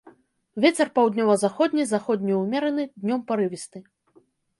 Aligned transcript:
Вецер 0.63 0.87
паўднёва-заходні, 0.95 1.85
заходні 1.89 2.33
ўмераны, 2.39 2.87
днём 3.03 3.19
парывісты. 3.29 3.83